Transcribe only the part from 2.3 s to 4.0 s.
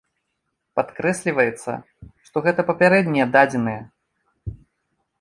што гэта папярэднія дадзеныя.